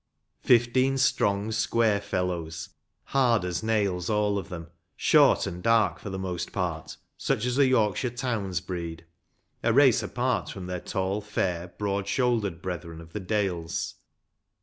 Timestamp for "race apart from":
9.73-10.65